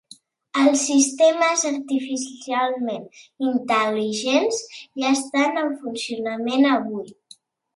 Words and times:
Els 0.59 0.85
Sistemes 0.85 1.65
artificialment 1.71 3.05
intel·ligents 3.49 4.63
ja 5.03 5.13
estan 5.21 5.63
en 5.65 5.73
funcionament 5.85 6.69
avui. 6.79 7.07